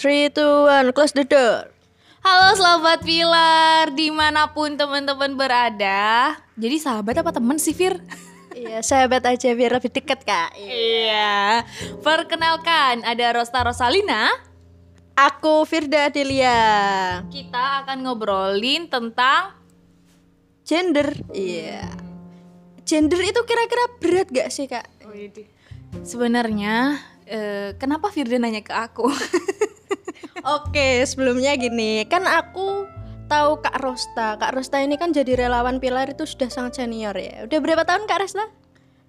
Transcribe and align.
Three, 0.00 0.32
two, 0.32 0.64
one, 0.64 0.96
close 0.96 1.12
the 1.12 1.28
door. 1.28 1.68
Halo 2.24 2.56
sahabat 2.56 3.04
Pilar, 3.04 3.92
di 3.92 4.08
mana 4.08 4.48
pun 4.48 4.72
teman-teman 4.72 5.36
berada. 5.36 6.40
Jadi 6.56 6.80
sahabat 6.80 7.20
apa 7.20 7.36
teman 7.36 7.60
sih 7.60 7.76
Fir? 7.76 8.00
Iya, 8.56 8.80
sahabat 8.80 9.28
aja 9.28 9.52
biar 9.52 9.76
lebih 9.76 9.92
deket 9.92 10.24
kak. 10.24 10.56
Iya. 10.56 11.68
Perkenalkan, 12.00 13.04
ada 13.04 13.36
Rosta 13.36 13.60
Rosalina. 13.60 14.32
Aku 15.20 15.68
Firda 15.68 16.08
Adelia. 16.08 16.56
Kita 17.28 17.84
akan 17.84 18.00
ngobrolin 18.00 18.88
tentang 18.88 19.52
Gender. 20.64 21.12
Iya. 21.36 21.92
Gender 22.88 23.20
itu 23.20 23.44
kira-kira 23.44 23.84
berat 24.00 24.32
gak 24.32 24.48
sih 24.48 24.64
kak? 24.64 24.88
sebenarnya 26.08 26.96
eh, 27.28 27.76
kenapa 27.76 28.08
Firda 28.08 28.40
nanya 28.40 28.64
ke 28.64 28.72
aku? 28.72 29.12
Oke, 30.50 31.06
sebelumnya 31.06 31.54
gini, 31.54 32.02
kan 32.10 32.26
aku 32.26 32.90
tahu 33.30 33.62
Kak 33.62 33.78
Rosta. 33.78 34.34
Kak 34.34 34.58
Rosta 34.58 34.82
ini 34.82 34.98
kan 34.98 35.14
jadi 35.14 35.46
relawan 35.46 35.78
Pilar 35.78 36.10
itu 36.10 36.26
sudah 36.26 36.50
sangat 36.50 36.82
senior 36.82 37.14
ya. 37.14 37.46
Udah 37.46 37.58
berapa 37.62 37.86
tahun 37.86 38.10
Kak 38.10 38.18
Rosta? 38.18 38.50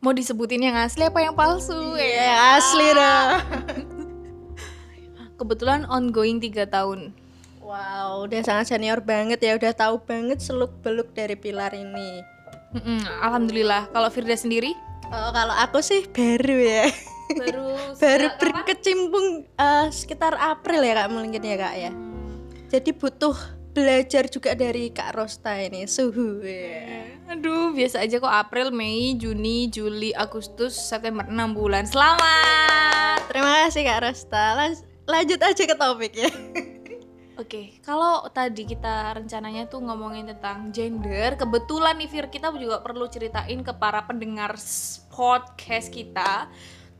Mau 0.05 0.13
disebutin 0.13 0.61
yang 0.61 0.77
asli 0.77 1.09
apa 1.09 1.17
yang 1.17 1.33
palsu? 1.33 1.97
Ya, 1.97 2.61
asli 2.61 2.93
dah. 2.93 3.41
Kebetulan 5.41 5.89
ongoing 5.89 6.37
3 6.37 6.69
tahun. 6.69 7.17
Wow, 7.65 8.29
udah 8.29 8.41
sangat 8.45 8.69
senior 8.69 9.01
banget 9.01 9.41
ya. 9.41 9.57
Udah 9.57 9.73
tahu 9.73 9.97
banget 10.05 10.41
seluk 10.45 10.69
beluk 10.85 11.09
dari 11.17 11.33
Pilar 11.33 11.73
ini. 11.73 12.21
Mm-mm, 12.77 13.01
Alhamdulillah. 13.25 13.89
Kalau 13.89 14.09
Firda 14.13 14.37
sendiri? 14.37 14.77
Oh, 15.09 15.29
kalau 15.33 15.57
aku 15.57 15.81
sih 15.81 16.05
baru 16.13 16.57
ya. 16.61 16.85
Baru 17.37 17.65
baru 18.01 18.27
berkecimpung 18.39 19.27
eh, 19.47 19.87
sekitar 19.93 20.35
April 20.35 20.81
ya 20.83 20.93
kak 21.05 21.09
mungkin 21.13 21.41
ya 21.41 21.57
kak 21.59 21.75
ya. 21.77 21.91
Jadi 22.71 22.91
butuh 22.95 23.35
belajar 23.71 24.27
juga 24.27 24.51
dari 24.51 24.91
Kak 24.91 25.15
Rosta 25.15 25.55
ini 25.55 25.87
suhu. 25.87 26.43
ya. 26.43 27.07
Aduh, 27.31 27.71
biasa 27.71 28.03
aja 28.03 28.19
kok 28.19 28.31
April, 28.31 28.71
Mei, 28.75 29.15
Juni, 29.15 29.71
Juli, 29.71 30.11
Agustus, 30.11 30.75
September 30.75 31.23
6 31.23 31.55
bulan. 31.55 31.87
Selamat. 31.87 33.23
Terima 33.31 33.63
kasih 33.63 33.87
Kak 33.87 33.99
Rosta. 34.03 34.43
Lan- 34.59 34.83
lanjut 35.07 35.39
aja 35.39 35.63
ke 35.63 35.75
topik 35.75 36.13
ya. 36.15 36.31
Oke, 37.41 37.81
kalau 37.81 38.21
tadi 38.29 38.69
kita 38.69 39.17
rencananya 39.17 39.65
tuh 39.65 39.81
ngomongin 39.81 40.29
tentang 40.29 40.69
gender, 40.69 41.33
kebetulan 41.39 41.97
nih 41.97 42.05
Fir 42.11 42.27
kita 42.29 42.53
juga 42.53 42.85
perlu 42.85 43.09
ceritain 43.09 43.65
ke 43.65 43.73
para 43.81 44.05
pendengar 44.05 44.53
podcast 45.09 45.89
kita, 45.89 46.51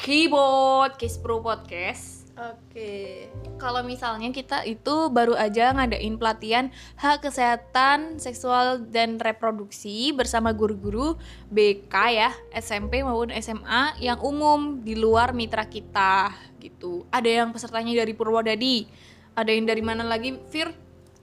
Keyboard 0.01 0.97
Case 0.97 1.21
Pro 1.21 1.45
Podcast. 1.45 2.25
Oke. 2.33 3.29
Kalau 3.61 3.85
misalnya 3.85 4.33
kita 4.33 4.65
itu 4.65 5.13
baru 5.13 5.37
aja 5.37 5.69
ngadain 5.77 6.17
pelatihan 6.17 6.73
hak 6.97 7.21
kesehatan 7.21 8.17
seksual 8.17 8.81
dan 8.89 9.21
reproduksi 9.21 10.09
bersama 10.09 10.57
guru-guru 10.57 11.21
BK 11.53 11.93
ya, 12.17 12.33
SMP 12.49 13.05
maupun 13.05 13.29
SMA 13.37 14.01
yang 14.01 14.17
umum 14.25 14.81
di 14.81 14.97
luar 14.97 15.37
mitra 15.37 15.69
kita 15.69 16.33
gitu. 16.57 17.05
Ada 17.13 17.45
yang 17.45 17.53
pesertanya 17.53 18.01
dari 18.01 18.17
Purwodadi, 18.17 18.89
ada 19.37 19.53
yang 19.53 19.69
dari 19.69 19.85
mana 19.85 20.01
lagi, 20.01 20.33
Fir? 20.49 20.73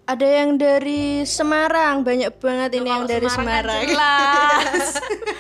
Ada 0.08 0.24
yang 0.24 0.56
dari 0.56 1.20
Semarang, 1.28 2.00
banyak 2.00 2.32
banget 2.40 2.80
ini 2.80 2.88
Kalau 2.88 2.96
yang 2.96 3.04
dari 3.04 3.28
kan 3.28 3.36
Semarang. 3.36 3.84
jelas. 3.84 4.88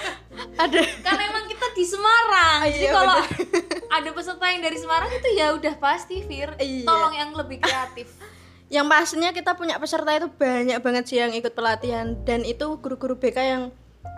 Ada. 0.68 0.80
kan 1.00 1.16
emang 1.16 1.48
kita 1.48 1.66
di 1.72 1.84
Semarang. 1.88 2.68
Jadi 2.68 2.84
Iya, 2.84 2.92
kalau 2.92 3.16
ada 3.96 4.08
peserta 4.12 4.44
yang 4.52 4.60
dari 4.60 4.76
Semarang 4.76 5.08
itu 5.08 5.28
ya 5.32 5.56
udah 5.56 5.74
pasti 5.80 6.20
Fir. 6.20 6.52
Iya. 6.60 6.84
Tolong 6.84 7.14
yang 7.16 7.30
lebih 7.32 7.64
kreatif. 7.64 8.12
Yang 8.68 8.86
pastinya 8.92 9.30
kita 9.32 9.56
punya 9.56 9.80
peserta 9.80 10.12
itu 10.12 10.28
banyak 10.28 10.78
banget 10.84 11.04
sih 11.08 11.16
yang 11.16 11.32
ikut 11.32 11.56
pelatihan 11.56 12.20
dan 12.28 12.44
itu 12.44 12.76
guru-guru 12.76 13.16
BK 13.16 13.38
yang 13.40 13.62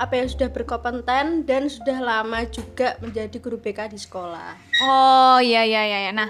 apa 0.03 0.19
ya 0.19 0.27
sudah 0.27 0.51
berkompeten 0.51 1.47
dan 1.47 1.71
sudah 1.71 2.03
lama 2.03 2.43
juga 2.51 2.99
menjadi 2.99 3.39
guru 3.39 3.63
BK 3.63 3.95
di 3.95 4.03
sekolah. 4.03 4.59
Oh 4.83 5.39
iya 5.39 5.63
iya 5.63 5.87
iya. 5.87 5.99
iya. 6.09 6.13
Nah, 6.13 6.27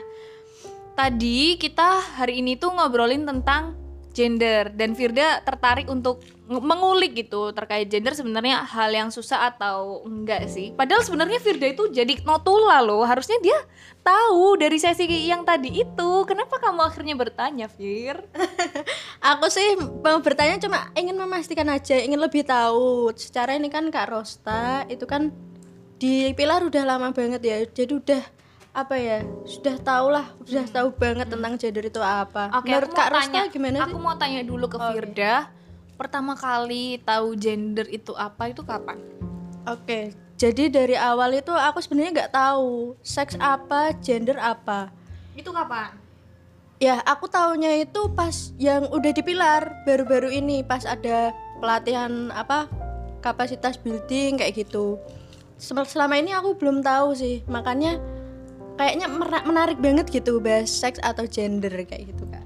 tadi 0.92 1.56
kita 1.56 2.20
hari 2.20 2.44
ini 2.44 2.60
tuh 2.60 2.76
ngobrolin 2.76 3.24
tentang 3.24 3.80
gender 4.20 4.68
dan 4.76 4.92
Firda 4.92 5.40
tertarik 5.40 5.88
untuk 5.88 6.20
mengulik 6.50 7.14
gitu 7.14 7.54
terkait 7.56 7.88
gender 7.88 8.12
sebenarnya 8.12 8.66
hal 8.66 8.92
yang 8.92 9.08
susah 9.08 9.48
atau 9.54 10.04
enggak 10.04 10.50
sih. 10.50 10.76
Padahal 10.76 11.00
sebenarnya 11.00 11.40
Firda 11.40 11.70
itu 11.72 11.88
jadi 11.88 12.20
notula 12.26 12.84
loh. 12.84 13.00
Harusnya 13.06 13.40
dia 13.40 13.56
tahu 14.04 14.60
dari 14.60 14.76
sesi 14.76 15.08
yang 15.08 15.46
tadi 15.46 15.80
itu. 15.80 16.10
Kenapa 16.28 16.60
kamu 16.60 16.84
akhirnya 16.84 17.14
bertanya, 17.16 17.70
Fir? 17.70 18.20
Aku 19.32 19.46
sih 19.48 19.78
mau 19.78 20.18
bertanya 20.20 20.60
cuma 20.60 20.90
ingin 20.98 21.16
memastikan 21.16 21.70
aja, 21.70 21.96
ingin 21.96 22.20
lebih 22.20 22.44
tahu. 22.44 23.14
Secara 23.14 23.56
ini 23.56 23.72
kan 23.72 23.88
Kak 23.88 24.10
Rosta 24.10 24.84
itu 24.90 25.06
kan 25.06 25.32
di 26.02 26.34
Pilar 26.34 26.66
udah 26.66 26.82
lama 26.82 27.14
banget 27.14 27.40
ya. 27.46 27.62
Jadi 27.62 27.92
udah 27.94 28.22
apa 28.70 28.94
ya? 28.94 29.18
Sudah 29.42 29.76
tahu 29.76 30.06
lah, 30.10 30.26
sudah 30.40 30.66
tahu 30.66 30.88
banget 30.94 31.26
tentang 31.26 31.58
gender 31.58 31.84
itu 31.84 31.98
apa. 31.98 32.54
Oke, 32.54 32.70
Menurut 32.70 32.88
aku 32.88 32.96
Kak 32.96 33.08
Rosta 33.10 33.26
tanya, 33.26 33.42
gimana 33.48 33.76
Aku 33.82 33.96
sih? 33.96 34.02
mau 34.02 34.14
tanya 34.14 34.40
dulu 34.40 34.66
ke 34.66 34.78
Firda. 34.78 35.34
Pertama 35.94 36.32
kali 36.32 37.02
tahu 37.02 37.36
gender 37.36 37.84
itu 37.86 38.14
apa 38.14 38.48
itu 38.48 38.62
kapan? 38.62 38.96
Oke, 39.68 40.16
jadi 40.34 40.72
dari 40.72 40.96
awal 40.96 41.36
itu 41.36 41.52
aku 41.52 41.78
sebenarnya 41.78 42.24
nggak 42.24 42.32
tahu 42.32 42.96
seks 43.04 43.36
apa, 43.36 43.92
gender 44.00 44.40
apa. 44.40 44.88
Itu 45.36 45.52
kapan? 45.52 45.92
Ya, 46.80 46.96
aku 47.04 47.28
taunya 47.28 47.76
itu 47.76 48.08
pas 48.10 48.32
yang 48.56 48.88
udah 48.88 49.12
di 49.12 49.20
Pilar 49.20 49.84
baru-baru 49.84 50.32
ini 50.32 50.64
pas 50.64 50.88
ada 50.88 51.28
pelatihan 51.60 52.32
apa 52.32 52.72
kapasitas 53.20 53.76
building 53.76 54.40
kayak 54.40 54.64
gitu. 54.64 54.96
Sel- 55.60 55.84
Selama 55.84 56.16
ini 56.16 56.32
aku 56.32 56.56
belum 56.56 56.80
tahu 56.80 57.12
sih, 57.12 57.44
makanya 57.44 58.00
kayaknya 58.78 59.06
menarik 59.46 59.78
banget 59.78 60.10
gitu 60.10 60.38
bahas 60.38 60.70
seks 60.70 61.00
atau 61.02 61.26
gender 61.26 61.70
kayak 61.70 62.10
gitu 62.14 62.24
kak. 62.28 62.44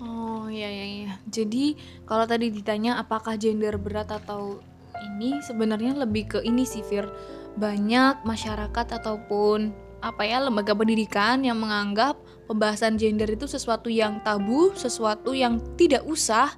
Oh 0.00 0.48
iya 0.48 0.68
iya 0.68 0.86
iya. 0.86 1.12
Jadi 1.28 1.76
kalau 2.08 2.24
tadi 2.24 2.48
ditanya 2.48 3.00
apakah 3.00 3.36
gender 3.36 3.76
berat 3.76 4.08
atau 4.08 4.60
ini 5.00 5.40
sebenarnya 5.44 5.96
lebih 5.96 6.36
ke 6.36 6.38
ini 6.44 6.64
sih 6.64 6.84
Fir. 6.84 7.08
Banyak 7.56 8.22
masyarakat 8.24 8.86
ataupun 9.02 9.72
apa 10.00 10.24
ya 10.24 10.40
lembaga 10.40 10.72
pendidikan 10.72 11.44
yang 11.44 11.60
menganggap 11.60 12.16
pembahasan 12.48 12.96
gender 12.96 13.28
itu 13.28 13.44
sesuatu 13.44 13.92
yang 13.92 14.24
tabu, 14.24 14.72
sesuatu 14.72 15.36
yang 15.36 15.60
tidak 15.76 16.02
usah, 16.08 16.50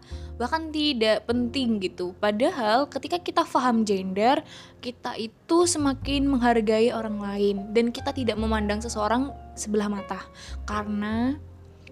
bahkan 0.43 0.75
tidak 0.75 1.23
penting 1.31 1.79
gitu. 1.79 2.19
Padahal 2.19 2.91
ketika 2.91 3.23
kita 3.23 3.47
paham 3.47 3.87
gender, 3.87 4.43
kita 4.83 5.15
itu 5.15 5.71
semakin 5.71 6.27
menghargai 6.27 6.91
orang 6.91 7.23
lain 7.23 7.57
dan 7.71 7.95
kita 7.95 8.11
tidak 8.11 8.35
memandang 8.35 8.83
seseorang 8.83 9.31
sebelah 9.55 9.87
mata. 9.87 10.19
Karena 10.67 11.39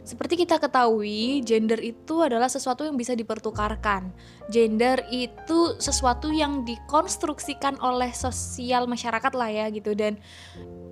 seperti 0.03 0.43
kita 0.43 0.59
ketahui, 0.59 1.39
gender 1.47 1.79
itu 1.79 2.19
adalah 2.27 2.51
sesuatu 2.51 2.83
yang 2.83 2.99
bisa 2.99 3.15
dipertukarkan. 3.15 4.11
Gender 4.51 5.07
itu 5.15 5.79
sesuatu 5.79 6.35
yang 6.35 6.67
dikonstruksikan 6.67 7.79
oleh 7.79 8.11
sosial 8.11 8.91
masyarakat 8.91 9.33
lah 9.39 9.47
ya 9.47 9.67
gitu 9.71 9.95
dan 9.95 10.19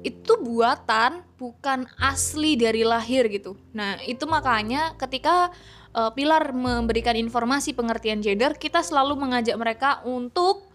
itu 0.07 0.39
buatan 0.39 1.27
bukan 1.35 1.91
asli 1.99 2.55
dari 2.55 2.87
lahir 2.87 3.27
gitu. 3.27 3.59
Nah, 3.75 3.99
itu 4.07 4.23
makanya 4.31 4.95
ketika 4.95 5.51
uh, 5.95 6.11
Pilar 6.13 6.53
memberikan 6.53 7.15
informasi 7.15 7.73
pengertian 7.73 8.21
gender, 8.21 8.57
kita 8.57 8.85
selalu 8.85 9.17
mengajak 9.17 9.57
mereka 9.57 10.03
untuk 10.05 10.69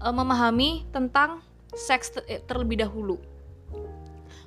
uh, 0.00 0.14
memahami 0.14 0.86
tentang 0.94 1.44
seks 1.74 2.14
te- 2.14 2.26
eh, 2.30 2.40
terlebih 2.44 2.80
dahulu. 2.84 3.18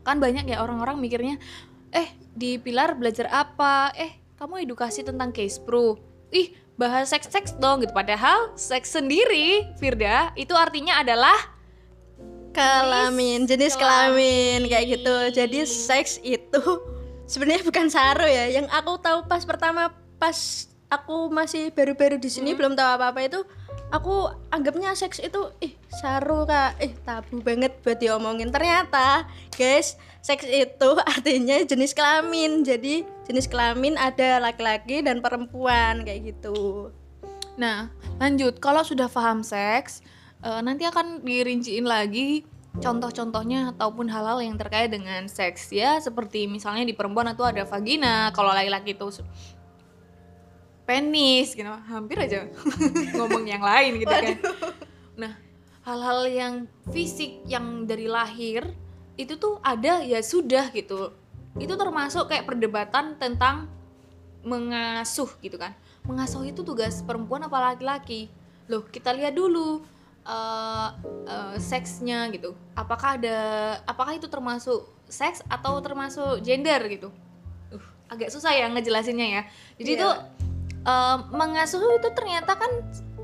Kan 0.08 0.24
banyak 0.24 0.48
ya 0.48 0.64
orang-orang 0.64 0.98
mikirnya, 0.98 1.36
eh 1.92 2.08
di 2.32 2.56
Pilar 2.58 2.96
belajar 2.96 3.28
apa? 3.30 3.92
Eh 3.94 4.16
kamu 4.40 4.64
edukasi 4.64 5.04
tentang 5.04 5.36
case 5.36 5.60
pro. 5.60 6.00
Ih 6.32 6.56
bahas 6.78 7.10
seks-seks 7.12 7.58
dong 7.60 7.84
gitu. 7.84 7.92
Padahal 7.92 8.56
seks 8.56 8.96
sendiri, 8.96 9.68
Firda, 9.82 10.32
itu 10.38 10.54
artinya 10.54 11.02
adalah 11.02 11.58
Kelamin, 12.58 13.46
jenis 13.46 13.78
kelamin 13.78 14.66
kayak 14.66 14.98
gitu. 14.98 15.18
Jadi 15.30 15.60
seks 15.70 16.18
itu 16.26 16.64
sebenarnya 17.32 17.62
bukan 17.62 17.86
saru 17.86 18.26
ya. 18.26 18.50
Yang 18.50 18.74
aku 18.74 18.98
tahu 18.98 19.30
pas 19.30 19.46
pertama 19.46 19.94
pas 20.18 20.68
aku 20.88 21.28
masih 21.30 21.70
baru-baru 21.76 22.16
di 22.18 22.32
sini 22.32 22.56
belum 22.56 22.74
tahu 22.74 22.90
apa-apa 22.96 23.20
itu 23.28 23.40
aku 23.92 24.32
anggapnya 24.52 24.96
seks 24.96 25.20
itu 25.24 25.52
ih 25.64 25.76
saru 25.92 26.44
kak. 26.48 26.80
Ih 26.84 26.94
tabu 27.04 27.40
banget 27.40 27.80
buat 27.84 28.00
diomongin. 28.00 28.52
Ternyata 28.52 29.28
guys 29.56 29.96
seks 30.24 30.48
itu 30.48 30.90
artinya 31.14 31.58
jenis 31.64 31.96
kelamin. 31.96 32.64
Jadi 32.64 33.04
jenis 33.28 33.48
kelamin 33.48 33.96
ada 33.96 34.44
laki-laki 34.44 35.04
dan 35.04 35.24
perempuan 35.24 36.04
kayak 36.04 36.36
gitu. 36.36 36.92
Nah, 37.58 37.90
lanjut. 38.22 38.62
Kalau 38.62 38.86
sudah 38.86 39.10
paham 39.10 39.42
seks, 39.42 40.06
eh, 40.46 40.62
nanti 40.62 40.86
akan 40.86 41.26
dirinciin 41.26 41.90
lagi 41.90 42.46
contoh-contohnya 42.78 43.74
ataupun 43.74 44.06
hal-hal 44.06 44.38
yang 44.46 44.54
terkait 44.54 44.94
dengan 44.94 45.26
seks 45.26 45.74
ya. 45.74 45.98
Seperti 45.98 46.46
misalnya 46.46 46.86
di 46.86 46.94
perempuan 46.94 47.34
itu 47.34 47.42
ada 47.42 47.66
vagina 47.66 48.30
kalau 48.38 48.54
laki-laki 48.54 48.94
itu 48.94 49.26
penis 50.88 51.52
gitu. 51.52 51.68
Hampir 51.68 52.16
aja 52.16 52.48
ngomong 53.20 53.44
yang 53.44 53.60
lain 53.60 54.00
gitu 54.00 54.08
kan. 54.10 54.40
Nah 55.20 55.34
hal-hal 55.84 56.20
yang 56.32 56.54
fisik 56.96 57.44
yang 57.44 57.84
dari 57.84 58.08
lahir 58.08 58.72
itu 59.20 59.36
tuh 59.36 59.60
ada 59.60 60.00
ya 60.02 60.24
sudah 60.24 60.72
gitu. 60.72 61.12
Itu 61.60 61.76
termasuk 61.76 62.32
kayak 62.32 62.48
perdebatan 62.48 63.20
tentang 63.20 63.68
mengasuh 64.48 65.28
gitu 65.44 65.60
kan. 65.60 65.76
Mengasuh 66.08 66.48
itu 66.48 66.64
tugas 66.64 67.04
perempuan 67.04 67.44
apa 67.44 67.74
laki-laki? 67.74 68.32
Loh 68.72 68.88
kita 68.88 69.12
lihat 69.12 69.36
dulu 69.36 69.84
eh, 70.24 70.90
eh, 71.28 71.56
seksnya 71.60 72.32
gitu. 72.32 72.56
Apakah 72.78 73.20
ada 73.20 73.38
apakah 73.84 74.16
itu 74.16 74.32
termasuk 74.32 74.88
seks 75.08 75.44
atau 75.48 75.80
termasuk 75.80 76.44
gender 76.44 76.84
gitu? 76.92 77.10
Uh, 77.72 77.84
agak 78.12 78.28
susah 78.32 78.52
ya 78.52 78.68
ngejelasinnya 78.72 79.28
ya. 79.28 79.42
Jadi 79.80 79.92
Iya. 79.96 80.00
itu 80.00 80.10
mengasuh 81.32 81.82
itu 82.00 82.10
ternyata 82.16 82.56
kan 82.56 82.72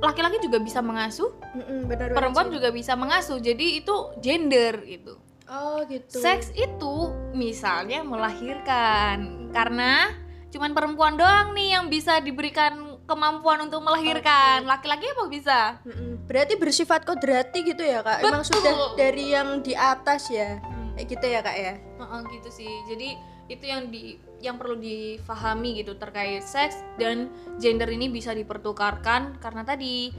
laki-laki 0.03 0.37
juga 0.43 0.59
bisa 0.59 0.83
mengasuh 0.83 1.31
Mm-mm, 1.55 1.87
bener 1.87 2.11
perempuan 2.11 2.51
juga 2.51 2.69
bisa 2.75 2.93
mengasuh 2.99 3.39
jadi 3.39 3.79
itu 3.79 3.95
gender 4.19 4.83
gitu 4.83 5.15
oh 5.47 5.79
gitu 5.87 6.19
Seks 6.19 6.51
itu 6.53 6.95
misalnya 7.31 8.03
melahirkan 8.03 9.47
karena 9.55 10.11
cuman 10.51 10.75
perempuan 10.75 11.15
doang 11.15 11.55
nih 11.55 11.79
yang 11.79 11.87
bisa 11.89 12.19
diberikan 12.21 12.93
kemampuan 13.03 13.67
untuk 13.67 13.83
melahirkan. 13.83 14.63
Laki-laki 14.63 15.09
apa 15.11 15.23
bisa? 15.27 15.59
Mm-mm. 15.83 16.23
berarti 16.23 16.55
bersifat 16.55 17.03
kodrati 17.03 17.67
gitu 17.67 17.83
ya 17.83 17.99
kak 17.99 18.23
emang 18.23 18.47
Betul. 18.47 18.63
sudah 18.63 18.73
dari 18.95 19.35
yang 19.35 19.59
di 19.59 19.75
atas 19.75 20.31
ya 20.31 20.61
kayak 20.95 21.07
gitu 21.09 21.25
ya 21.27 21.39
kak 21.43 21.57
ya 21.57 21.73
Heeh, 21.79 22.21
gitu 22.39 22.49
sih. 22.53 22.71
Jadi 22.87 23.09
itu 23.51 23.65
yang 23.67 23.91
di 23.91 24.15
yang 24.43 24.59
perlu 24.59 24.75
difahami 24.75 25.79
gitu 25.79 25.95
terkait 25.95 26.43
seks 26.43 26.75
dan 26.99 27.31
gender 27.63 27.87
ini 27.87 28.11
bisa 28.11 28.35
dipertukarkan 28.35 29.39
karena 29.39 29.63
tadi 29.63 30.11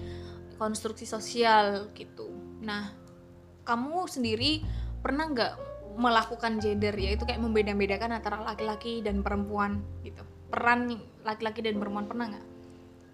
konstruksi 0.56 1.04
sosial 1.04 1.92
gitu. 1.92 2.32
Nah, 2.64 2.88
kamu 3.68 4.08
sendiri 4.08 4.64
pernah 5.04 5.28
nggak 5.28 5.52
melakukan 6.00 6.56
gender 6.58 6.96
yaitu 6.96 7.28
kayak 7.28 7.44
membeda-bedakan 7.44 8.16
antara 8.16 8.40
laki-laki 8.40 9.04
dan 9.04 9.20
perempuan 9.20 9.84
gitu? 10.00 10.24
Peran 10.48 10.96
laki-laki 11.20 11.60
dan 11.60 11.76
perempuan 11.76 12.08
pernah 12.08 12.26
nggak? 12.32 12.46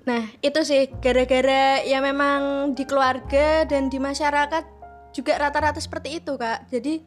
Nah, 0.06 0.22
itu 0.40 0.60
sih 0.62 0.88
gara-gara 1.02 1.82
ya 1.82 1.98
memang 1.98 2.72
di 2.72 2.86
keluarga 2.86 3.66
dan 3.66 3.90
di 3.90 3.98
masyarakat 3.98 4.64
juga 5.10 5.36
rata-rata 5.42 5.82
seperti 5.82 6.22
itu, 6.22 6.38
Kak. 6.38 6.70
Jadi 6.70 7.02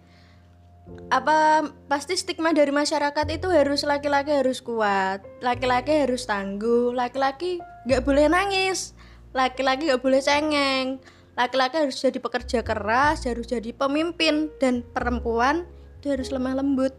apa 1.07 1.69
pasti 1.87 2.17
stigma 2.19 2.51
dari 2.51 2.73
masyarakat 2.73 3.27
itu 3.31 3.47
harus 3.47 3.87
laki-laki 3.87 4.33
harus 4.33 4.59
kuat, 4.59 5.23
laki-laki 5.39 6.03
harus 6.03 6.27
tangguh, 6.27 6.91
laki-laki 6.91 7.63
nggak 7.87 8.03
boleh 8.03 8.27
nangis, 8.27 8.91
laki-laki 9.31 9.87
nggak 9.87 10.03
boleh 10.03 10.19
cengeng, 10.19 10.99
laki-laki 11.39 11.87
harus 11.87 11.97
jadi 12.01 12.19
pekerja 12.19 12.59
keras, 12.65 13.23
harus 13.23 13.47
jadi 13.47 13.71
pemimpin 13.71 14.51
dan 14.59 14.83
perempuan 14.91 15.63
itu 16.01 16.11
harus 16.11 16.29
lemah 16.35 16.59
lembut 16.59 16.91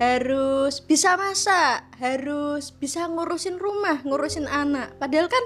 harus 0.00 0.80
bisa 0.80 1.20
masak, 1.20 1.84
harus 2.00 2.72
bisa 2.72 3.04
ngurusin 3.04 3.60
rumah, 3.60 4.00
ngurusin 4.00 4.48
anak. 4.48 4.96
Padahal 4.96 5.28
kan 5.28 5.44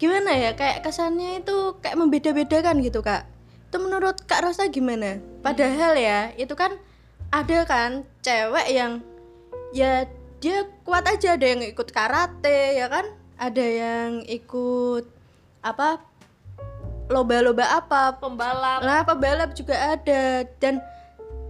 gimana 0.00 0.32
ya, 0.32 0.56
kayak 0.56 0.88
kesannya 0.88 1.44
itu 1.44 1.76
kayak 1.84 2.00
membeda-bedakan 2.00 2.80
gitu 2.80 3.04
kak. 3.04 3.28
Itu 3.68 3.76
menurut 3.84 4.24
kak 4.24 4.48
Rosa 4.48 4.64
gimana? 4.72 5.20
Padahal 5.44 5.92
ya 6.00 6.32
itu 6.40 6.56
kan 6.56 6.72
ada 7.28 7.68
kan 7.68 8.08
cewek 8.24 8.72
yang 8.72 9.04
ya 9.76 10.08
dia 10.40 10.64
kuat 10.88 11.04
aja 11.04 11.36
ada 11.36 11.44
yang 11.44 11.60
ikut 11.60 11.92
karate 11.92 12.80
ya 12.80 12.88
kan, 12.88 13.04
ada 13.36 13.60
yang 13.60 14.24
ikut 14.24 15.04
apa 15.60 16.00
lomba-lomba 17.12 17.68
apa 17.68 18.16
Pembalap. 18.16 18.80
Nah, 18.80 19.04
pebalap 19.04 19.52
juga 19.52 19.96
ada 19.96 20.48
dan 20.56 20.80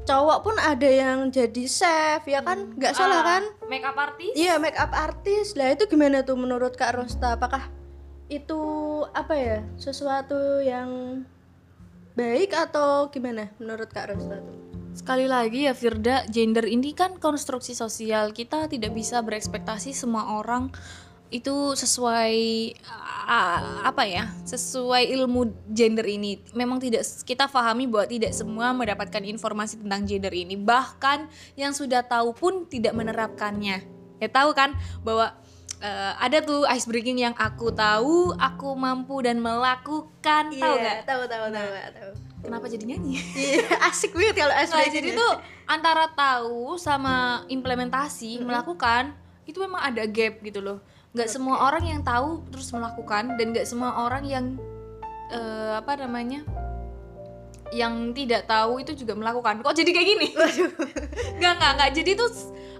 cowok 0.02 0.38
pun 0.42 0.56
ada 0.58 0.88
yang 0.88 1.30
jadi 1.30 1.64
chef 1.70 2.26
ya 2.26 2.42
kan? 2.42 2.74
nggak 2.74 2.98
salah 2.98 3.22
Ah, 3.22 3.26
kan? 3.38 3.42
Makeup 3.70 3.94
artist? 3.94 4.34
Iya, 4.34 4.58
make 4.58 4.74
up 4.74 4.90
artist. 4.90 5.54
Lah 5.54 5.70
itu 5.70 5.86
gimana 5.86 6.26
tuh 6.26 6.34
menurut 6.34 6.74
Kak 6.74 6.98
Rosta? 6.98 7.38
Apakah 7.38 7.68
itu 8.26 8.58
apa 9.12 9.34
ya? 9.38 9.58
Sesuatu 9.76 10.64
yang 10.64 11.22
baik 12.18 12.50
atau 12.50 13.06
gimana 13.14 13.46
menurut 13.62 13.86
Kak 13.94 14.10
Rosta 14.10 14.42
tuh? 14.42 14.58
Sekali 14.98 15.30
lagi 15.30 15.70
ya 15.70 15.78
Firda, 15.78 16.26
gender 16.26 16.66
ini 16.66 16.90
kan 16.90 17.22
konstruksi 17.22 17.70
sosial. 17.78 18.34
Kita 18.34 18.66
tidak 18.66 18.90
bisa 18.90 19.22
berekspektasi 19.22 19.94
semua 19.94 20.34
orang 20.42 20.74
itu 21.30 21.54
sesuai 21.78 22.34
ah, 23.30 23.86
apa 23.86 24.02
ya? 24.10 24.26
Sesuai 24.42 25.06
ilmu 25.14 25.70
gender 25.70 26.02
ini. 26.02 26.42
Memang 26.58 26.82
tidak 26.82 27.06
kita 27.22 27.46
pahami 27.46 27.86
bahwa 27.86 28.10
tidak 28.10 28.34
semua 28.34 28.74
mendapatkan 28.74 29.22
informasi 29.22 29.78
tentang 29.78 30.02
gender 30.02 30.34
ini. 30.34 30.58
Bahkan 30.58 31.30
yang 31.54 31.70
sudah 31.70 32.02
tahu 32.02 32.34
pun 32.34 32.66
tidak 32.66 32.98
menerapkannya. 32.98 33.86
Ya 34.18 34.26
tahu 34.26 34.50
kan 34.50 34.74
bahwa 35.06 35.38
eh, 35.78 36.12
ada 36.18 36.38
tuh 36.42 36.66
ice 36.68 36.86
breaking 36.86 37.22
yang 37.22 37.34
aku 37.38 37.70
tahu, 37.70 38.34
aku 38.34 38.68
mampu 38.74 39.22
dan 39.22 39.38
melakukan. 39.38 40.50
Tahu 40.50 40.74
nggak? 40.78 40.98
Tahu 41.06 41.22
tahu 41.30 41.44
tahu 41.50 41.68
Kak, 41.70 41.90
tahu. 41.94 42.12
Kenapa 42.38 42.64
jadi 42.70 42.84
nyanyi? 42.94 43.18
Iya, 43.34 43.66
asik 43.90 44.14
banget 44.14 44.36
kalau 44.46 44.54
asik. 44.54 44.78
Nah, 44.78 44.90
jadi 44.94 45.08
tuh 45.14 45.32
antara 45.66 46.06
tahu 46.14 46.78
sama 46.78 47.42
implementasi 47.50 48.42
melakukan 48.42 49.14
itu 49.48 49.58
memang 49.58 49.82
ada 49.82 50.06
gap 50.06 50.38
gitu 50.42 50.62
loh. 50.62 50.78
Nggak 51.16 51.28
semua 51.30 51.66
orang 51.66 51.82
yang 51.88 52.00
tahu 52.04 52.46
terus 52.52 52.70
melakukan 52.70 53.34
dan 53.34 53.46
nggak 53.50 53.66
semua 53.66 54.06
orang 54.06 54.22
yang 54.22 54.54
eh, 55.34 55.72
apa 55.82 55.98
namanya 55.98 56.46
yang 57.74 58.16
tidak 58.16 58.48
tahu 58.48 58.80
itu 58.80 58.96
juga 58.96 59.18
melakukan. 59.18 59.60
Kok 59.60 59.76
jadi 59.76 59.90
kayak 59.92 60.08
gini? 60.08 60.28
Nggak 61.38 61.52
nggak 61.60 61.72
nggak. 61.76 61.90
Jadi 62.00 62.10
tuh 62.16 62.30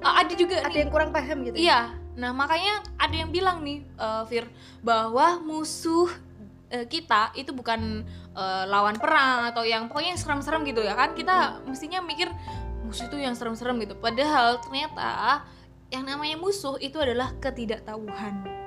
eh, 0.01 0.15
ada 0.25 0.33
juga 0.33 0.57
ada 0.65 0.73
nih. 0.73 0.81
yang 0.81 0.91
kurang 0.91 1.11
paham 1.13 1.45
gitu. 1.45 1.57
Iya. 1.61 1.93
Nah 2.19 2.35
makanya 2.35 2.83
ada 2.99 3.15
yang 3.15 3.31
bilang 3.31 3.63
nih 3.63 3.87
eh, 3.87 4.23
Fir 4.27 4.45
bahwa 4.83 5.39
musuh 5.39 6.11
eh, 6.69 6.85
kita 6.91 7.33
itu 7.39 7.55
bukan 7.55 8.03
eh, 8.35 8.65
lawan 8.67 8.99
perang 8.99 9.55
atau 9.55 9.63
yang 9.63 9.87
pokoknya 9.87 10.19
yang 10.19 10.21
serem-serem 10.21 10.67
gitu 10.67 10.83
ya 10.83 10.99
kan. 10.99 11.15
Kita 11.15 11.63
mestinya 11.65 12.03
mikir 12.03 12.29
musuh 12.83 13.07
itu 13.07 13.17
yang 13.23 13.39
serem-serem 13.39 13.79
gitu. 13.87 13.95
Padahal 13.97 14.59
ternyata 14.59 15.47
yang 15.89 16.05
namanya 16.05 16.37
musuh 16.37 16.77
itu 16.83 17.01
adalah 17.01 17.33
ketidaktahuan. 17.41 18.59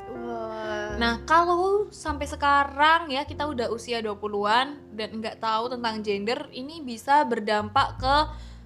Nah, 1.01 1.23
kalau 1.25 1.89
sampai 1.89 2.29
sekarang 2.29 3.09
ya 3.09 3.25
kita 3.25 3.49
udah 3.49 3.73
usia 3.73 3.99
20-an 4.05 4.93
dan 4.93 5.09
nggak 5.17 5.41
tahu 5.41 5.73
tentang 5.73 6.05
gender, 6.05 6.45
ini 6.53 6.83
bisa 6.85 7.25
berdampak 7.25 7.97
ke 7.97 8.15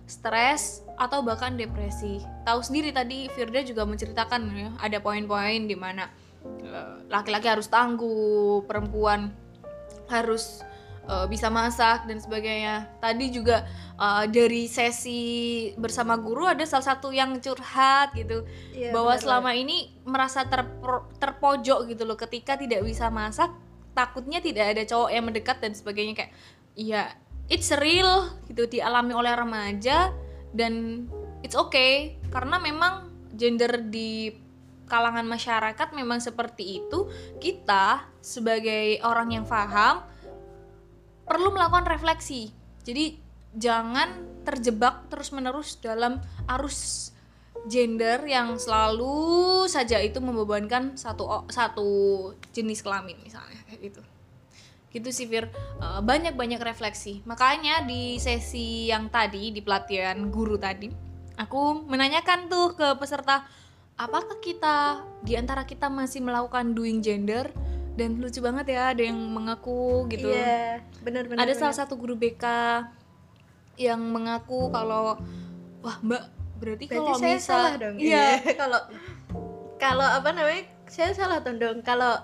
stres 0.06 0.86
atau 0.96 1.26
bahkan 1.26 1.58
depresi. 1.58 2.22
Tahu 2.46 2.60
sendiri 2.62 2.94
tadi 2.94 3.28
Firda 3.34 3.62
juga 3.66 3.84
menceritakan 3.84 4.42
ya, 4.54 4.70
ada 4.80 4.98
poin-poin 5.02 5.66
di 5.66 5.76
mana 5.76 6.10
eh, 6.46 6.96
laki-laki 7.10 7.50
harus 7.50 7.68
tangguh, 7.68 8.64
perempuan 8.70 9.34
harus 10.08 10.62
eh, 11.10 11.26
bisa 11.26 11.50
masak 11.50 12.06
dan 12.06 12.22
sebagainya. 12.22 12.90
Tadi 13.02 13.34
juga 13.34 13.66
eh, 13.98 14.26
dari 14.30 14.70
sesi 14.70 15.24
bersama 15.76 16.16
guru 16.22 16.46
ada 16.46 16.64
salah 16.70 16.96
satu 16.96 17.10
yang 17.10 17.42
curhat 17.42 18.14
gitu 18.14 18.46
Iya, 18.72 18.94
bahwa 18.94 19.18
benar 19.18 19.24
selama 19.26 19.52
ini 19.58 19.98
merasa 20.06 20.46
terpro- 20.46 21.10
terpojok 21.18 21.90
gitu 21.92 22.06
loh 22.06 22.16
ketika 22.16 22.56
tidak 22.56 22.86
bisa 22.86 23.10
masak 23.10 23.50
takutnya 23.96 24.44
tidak 24.44 24.76
ada 24.76 24.84
cowok 24.84 25.10
yang 25.10 25.26
mendekat 25.26 25.58
dan 25.64 25.72
sebagainya 25.72 26.14
kayak 26.14 26.32
iya 26.76 27.16
it's 27.50 27.70
real 27.78 28.34
gitu 28.50 28.66
dialami 28.66 29.14
oleh 29.14 29.34
remaja 29.34 30.14
dan 30.54 31.06
it's 31.46 31.58
okay. 31.58 32.18
Karena 32.34 32.58
memang 32.58 33.12
gender 33.36 33.86
di 33.86 34.32
kalangan 34.86 35.26
masyarakat 35.26 35.88
memang 35.94 36.22
seperti 36.22 36.82
itu. 36.82 37.10
Kita 37.38 38.06
sebagai 38.22 39.02
orang 39.06 39.36
yang 39.36 39.46
paham 39.46 40.06
perlu 41.26 41.50
melakukan 41.54 41.90
refleksi. 41.90 42.54
Jadi 42.86 43.18
jangan 43.56 44.44
terjebak 44.46 45.10
terus 45.10 45.34
menerus 45.34 45.80
dalam 45.82 46.22
arus 46.46 47.10
gender 47.66 48.22
yang 48.30 48.62
selalu 48.62 49.66
saja 49.66 49.98
itu 49.98 50.22
membebankan 50.22 50.94
satu 50.94 51.50
satu 51.50 51.90
jenis 52.54 52.86
kelamin 52.86 53.18
misalnya 53.26 53.58
kayak 53.66 53.90
gitu 53.90 54.02
gitu 54.96 55.12
sih 55.12 55.28
Fir. 55.28 55.52
Eh, 55.52 56.02
banyak-banyak 56.02 56.64
refleksi. 56.64 57.20
Makanya 57.28 57.84
di 57.84 58.16
sesi 58.16 58.88
yang 58.88 59.12
tadi 59.12 59.52
di 59.52 59.60
pelatihan 59.60 60.32
guru 60.32 60.56
tadi 60.56 61.06
aku 61.36 61.86
menanyakan 61.86 62.48
tuh 62.48 62.76
ke 62.76 62.88
peserta 62.96 63.44
apakah 64.00 64.40
kita 64.40 65.04
di 65.24 65.36
antara 65.36 65.68
kita 65.68 65.92
masih 65.92 66.24
melakukan 66.24 66.76
doing 66.76 67.04
gender? 67.04 67.52
Dan 67.96 68.20
lucu 68.20 68.44
banget 68.44 68.76
ya 68.76 68.92
ada 68.92 69.00
yang 69.00 69.16
mengaku 69.16 70.04
gitu. 70.12 70.28
Iya, 70.28 70.84
benar 71.00 71.32
benar. 71.32 71.48
ada 71.48 71.54
salah 71.56 71.72
satu 71.72 71.96
guru 71.96 72.20
BK 72.20 72.44
yang 73.80 74.04
mengaku 74.12 74.68
kalau 74.68 75.16
wah 75.80 75.98
mbak 76.04 76.28
berarti, 76.60 76.92
berarti 76.92 77.08
kalau 77.08 77.16
saya 77.16 77.36
misal 77.40 77.56
salah 77.56 77.74
dong? 77.80 77.96
Iya 77.96 78.28
kalau 78.60 78.82
kalau 79.80 80.08
apa 80.12 80.30
namanya 80.36 80.64
saya 80.92 81.16
salah 81.16 81.40
dong. 81.40 81.88
Kalau 81.88 82.20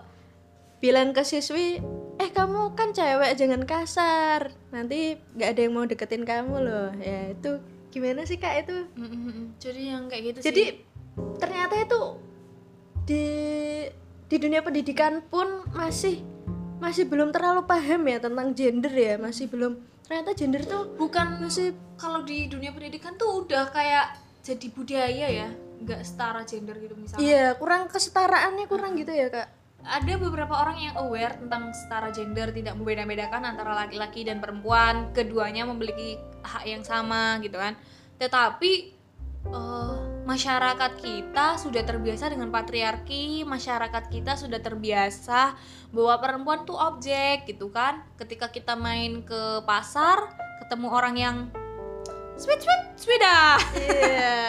bilang 0.83 1.15
ke 1.15 1.23
siswi 1.23 1.79
eh 2.21 2.29
kamu 2.29 2.77
kan 2.77 2.93
cewek 2.93 3.33
jangan 3.33 3.65
kasar. 3.65 4.53
Nanti 4.69 5.17
nggak 5.33 5.49
ada 5.57 5.61
yang 5.65 5.73
mau 5.73 5.89
deketin 5.89 6.21
kamu 6.21 6.55
loh. 6.61 6.89
Ya 7.01 7.33
itu 7.33 7.57
gimana 7.89 8.21
sih 8.29 8.37
kak 8.37 8.61
itu? 8.61 8.77
Jadi 9.57 9.81
yang 9.89 10.05
kayak 10.05 10.23
gitu 10.29 10.39
jadi 10.45 10.63
sih. 10.77 10.85
ternyata 11.41 11.75
itu 11.81 12.01
di 13.09 13.25
di 14.29 14.35
dunia 14.37 14.61
pendidikan 14.61 15.19
pun 15.25 15.65
masih 15.73 16.21
masih 16.77 17.09
belum 17.09 17.33
terlalu 17.33 17.65
paham 17.65 18.05
ya 18.05 18.21
tentang 18.21 18.53
gender 18.53 18.93
ya. 18.93 19.17
Masih 19.17 19.49
belum 19.49 19.81
ternyata 20.05 20.37
gender 20.37 20.61
tuh 20.61 20.93
bukan 21.01 21.41
masih 21.41 21.73
kalau 21.97 22.21
di 22.21 22.45
dunia 22.45 22.69
pendidikan 22.69 23.17
tuh 23.17 23.41
udah 23.41 23.73
kayak 23.73 24.21
jadi 24.45 24.67
budaya 24.69 25.27
ya. 25.27 25.49
Nggak 25.81 26.05
setara 26.05 26.45
gender 26.45 26.77
gitu 26.77 26.93
misalnya. 26.93 27.25
Iya 27.25 27.45
kurang 27.57 27.89
kesetaraannya 27.89 28.69
kurang 28.69 28.93
gitu 28.93 29.09
ya 29.09 29.33
kak 29.33 29.60
ada 29.81 30.13
beberapa 30.17 30.53
orang 30.53 30.77
yang 30.77 30.95
aware 31.01 31.35
tentang 31.41 31.73
setara 31.73 32.13
gender 32.13 32.53
tidak 32.53 32.77
membeda-bedakan 32.77 33.41
antara 33.49 33.73
laki-laki 33.73 34.21
dan 34.21 34.37
perempuan. 34.37 35.09
Keduanya 35.11 35.65
memiliki 35.65 36.21
hak 36.45 36.63
yang 36.69 36.83
sama 36.85 37.41
gitu 37.41 37.57
kan. 37.57 37.73
Tetapi 38.21 38.71
eh, 39.49 39.97
masyarakat 40.21 40.91
kita 41.01 41.57
sudah 41.57 41.81
terbiasa 41.81 42.29
dengan 42.29 42.53
patriarki 42.53 43.41
masyarakat 43.41 44.03
kita 44.13 44.37
sudah 44.37 44.61
terbiasa 44.61 45.57
bahwa 45.89 46.15
perempuan 46.21 46.61
tuh 46.63 46.77
objek 46.77 47.49
gitu 47.49 47.73
kan. 47.73 48.05
Ketika 48.21 48.53
kita 48.53 48.77
main 48.77 49.25
ke 49.25 49.65
pasar 49.65 50.29
ketemu 50.61 50.87
orang 50.93 51.15
yang 51.17 51.37
sweet 52.37 52.61
sweet 52.61 52.83
sweet 53.01 53.21
ah 53.25 53.57
iya. 53.73 54.39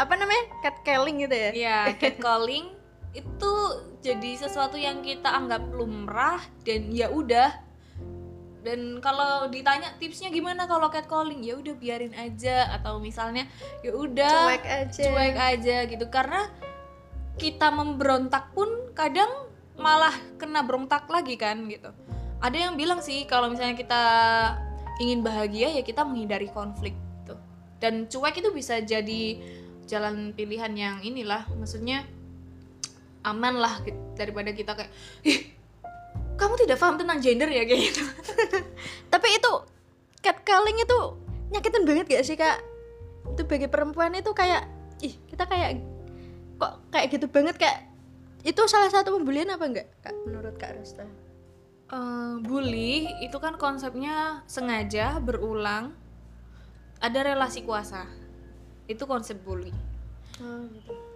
Apa 0.00 0.16
namanya? 0.16 0.48
Catcalling 0.64 1.28
gitu 1.28 1.36
ya? 1.36 1.50
Iya, 1.52 1.78
catcalling 2.00 2.79
itu 3.10 3.52
jadi 4.00 4.38
sesuatu 4.38 4.78
yang 4.78 5.02
kita 5.02 5.26
anggap 5.26 5.66
lumrah 5.74 6.40
dan 6.62 6.90
ya 6.94 7.10
udah. 7.10 7.50
Dan 8.60 9.00
kalau 9.00 9.48
ditanya 9.48 9.96
tipsnya 9.96 10.28
gimana 10.28 10.68
kalau 10.68 10.92
catcalling, 10.92 11.40
ya 11.40 11.56
udah 11.56 11.74
biarin 11.80 12.12
aja 12.12 12.68
atau 12.76 13.00
misalnya 13.00 13.48
ya 13.80 13.96
udah 13.96 14.52
cuek 14.52 14.66
aja 14.68 15.00
cuek 15.00 15.36
aja 15.36 15.76
gitu 15.88 16.06
karena 16.12 16.44
kita 17.40 17.72
memberontak 17.72 18.52
pun 18.52 18.68
kadang 18.92 19.48
malah 19.80 20.12
kena 20.36 20.60
berontak 20.60 21.08
lagi 21.08 21.40
kan 21.40 21.56
gitu. 21.72 21.88
Ada 22.44 22.68
yang 22.68 22.76
bilang 22.76 23.00
sih 23.00 23.24
kalau 23.24 23.48
misalnya 23.48 23.80
kita 23.80 24.02
ingin 25.00 25.24
bahagia 25.24 25.72
ya 25.72 25.80
kita 25.80 26.04
menghindari 26.04 26.52
konflik 26.52 26.92
gitu. 27.24 27.40
Dan 27.80 28.12
cuek 28.12 28.44
itu 28.44 28.52
bisa 28.52 28.76
jadi 28.84 29.40
jalan 29.88 30.36
pilihan 30.36 30.72
yang 30.76 30.96
inilah 31.00 31.48
maksudnya 31.56 32.04
aman 33.24 33.54
lah 33.60 33.74
daripada 34.16 34.50
kita 34.52 34.72
kayak 34.72 34.92
ih 35.26 35.52
kamu 36.40 36.56
tidak 36.64 36.80
paham 36.80 36.96
tentang 36.96 37.20
gender 37.20 37.52
ya 37.52 37.68
kayak 37.68 37.92
gitu. 37.92 38.02
tapi 39.12 39.28
itu 39.36 39.52
catcalling 40.24 40.78
itu 40.80 40.98
nyakitin 41.52 41.84
banget 41.84 42.06
gak 42.08 42.24
sih 42.24 42.36
kak? 42.36 42.64
Itu 43.36 43.44
bagi 43.44 43.68
perempuan 43.68 44.16
itu 44.16 44.32
kayak 44.32 44.64
ih 45.04 45.12
kita 45.28 45.44
kayak 45.44 45.84
kok 46.56 46.80
kayak 46.88 47.06
gitu 47.12 47.28
banget 47.28 47.60
kak? 47.60 47.76
Itu 48.40 48.64
salah 48.72 48.88
satu 48.88 49.20
pembulian 49.20 49.52
apa 49.52 49.68
enggak 49.68 49.88
kak 50.00 50.16
menurut 50.24 50.56
kak 50.56 50.80
Resta 50.80 51.04
Eh, 51.90 52.34
bully 52.46 53.10
itu 53.18 53.34
kan 53.42 53.58
konsepnya 53.58 54.46
sengaja 54.46 55.18
berulang 55.18 55.90
ada 57.02 57.18
relasi 57.26 57.66
kuasa. 57.66 58.06
Itu 58.86 59.10
konsep 59.10 59.42
bully. 59.42 59.74
Oh 60.38 60.64
gitu 60.70 61.09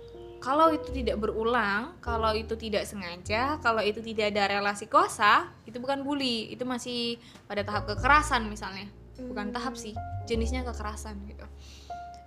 kalau 0.45 0.69
itu 0.77 0.93
tidak 0.93 1.17
berulang 1.17 1.97
kalau 2.05 2.37
itu 2.37 2.53
tidak 2.61 2.85
sengaja 2.85 3.57
kalau 3.65 3.81
itu 3.81 4.05
tidak 4.05 4.37
ada 4.37 4.61
relasi 4.61 4.85
kuasa 4.85 5.49
itu 5.65 5.81
bukan 5.81 6.05
bully 6.05 6.53
itu 6.53 6.69
masih 6.69 7.17
pada 7.49 7.65
tahap 7.65 7.89
kekerasan 7.89 8.45
misalnya. 8.53 8.85
Bukan 9.17 9.55
tahap 9.57 9.79
sih 9.79 9.97
jenisnya 10.29 10.67
kekerasan 10.69 11.17
gitu. 11.25 11.49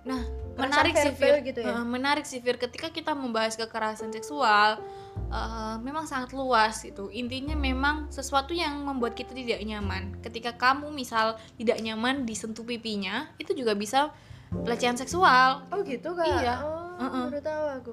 Nah 0.02 0.26
menarik 0.58 0.98
sih 0.98 1.14
Fir 1.14 1.46
gitu 1.46 1.62
ya? 1.62 1.78
Eh, 1.78 1.84
menarik 1.86 2.26
sih 2.26 2.42
Fir. 2.42 2.58
Ketika 2.58 2.90
kita 2.90 3.14
membahas 3.14 3.54
kekerasan 3.54 4.10
seksual 4.10 4.82
eh, 5.30 5.76
memang 5.78 6.10
sangat 6.10 6.34
luas 6.34 6.82
itu. 6.82 7.06
Intinya 7.14 7.54
memang 7.54 8.10
sesuatu 8.10 8.50
yang 8.50 8.82
membuat 8.82 9.14
kita 9.14 9.30
tidak 9.30 9.62
nyaman. 9.62 10.18
Ketika 10.18 10.58
kamu 10.58 10.90
misal 10.90 11.38
tidak 11.54 11.78
nyaman 11.78 12.26
disentuh 12.26 12.66
pipinya 12.66 13.30
itu 13.38 13.54
juga 13.54 13.78
bisa 13.78 14.10
pelecehan 14.50 14.98
seksual. 14.98 15.70
Oh 15.70 15.84
gitu 15.86 16.16
kak? 16.18 16.26
Iya. 16.26 16.54
oh 16.66 16.77
Uh-uh. 16.98 17.30
baru 17.30 17.40
tahu 17.40 17.66
aku 17.78 17.92